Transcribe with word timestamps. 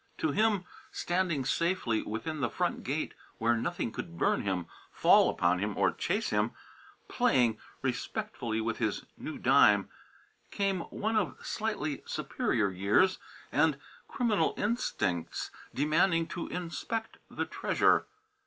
To 0.17 0.31
him, 0.31 0.65
standing 0.91 1.45
safely 1.45 2.01
within 2.01 2.39
the 2.41 2.49
front 2.49 2.81
gate 2.83 3.13
where 3.37 3.55
nothing 3.55 3.91
could 3.91 4.17
burn 4.17 4.41
him, 4.41 4.65
fall 4.91 5.29
upon 5.29 5.59
him, 5.59 5.77
or 5.77 5.91
chase 5.91 6.31
him, 6.31 6.53
"playing" 7.07 7.59
respectfully 7.83 8.59
with 8.61 8.79
his 8.79 9.05
new 9.15 9.37
dime, 9.37 9.89
came 10.49 10.79
one 10.89 11.15
of 11.15 11.37
slightly 11.45 12.01
superior 12.07 12.71
years 12.71 13.19
and 13.51 13.77
criminal 14.07 14.55
instincts 14.57 15.51
demanding 15.71 16.25
to 16.29 16.47
inspect 16.47 17.19
the 17.29 17.45
treasure. 17.45 18.07